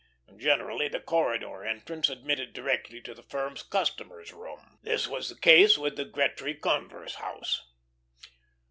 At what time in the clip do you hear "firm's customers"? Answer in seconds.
3.21-4.33